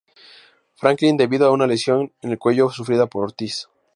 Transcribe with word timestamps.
Franklin 0.77 1.15
debido 1.15 1.45
a 1.45 1.51
una 1.51 1.67
lesión 1.67 2.11
en 2.23 2.31
el 2.31 2.39
cuello 2.39 2.71
sufrida 2.71 3.05
por 3.05 3.23
Ortiz. 3.23 3.67